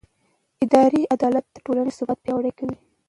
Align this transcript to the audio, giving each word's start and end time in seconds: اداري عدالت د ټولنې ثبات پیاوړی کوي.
اداري 0.63 1.01
عدالت 1.15 1.45
د 1.51 1.55
ټولنې 1.65 1.91
ثبات 1.97 2.19
پیاوړی 2.23 2.51
کوي. 2.59 2.75